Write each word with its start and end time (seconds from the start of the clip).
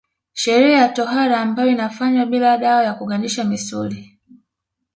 Sherehe 0.33 0.71
ya 0.73 0.89
tohara 0.89 1.39
ambayo 1.41 1.69
inafanywa 1.71 2.25
bila 2.25 2.57
dawa 2.57 2.83
ya 2.83 2.93
kugandisha 2.93 3.43
misuli 3.43 4.19